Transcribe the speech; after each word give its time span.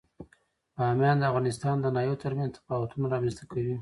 بامیان 0.75 1.17
د 1.19 1.23
افغانستان 1.31 1.75
د 1.79 1.85
ناحیو 1.95 2.21
ترمنځ 2.23 2.49
تفاوتونه 2.57 3.05
رامنځ 3.13 3.33
ته 3.39 3.43
کوي. 3.51 3.69